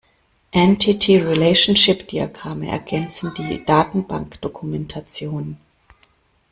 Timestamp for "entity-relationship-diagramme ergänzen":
0.51-3.35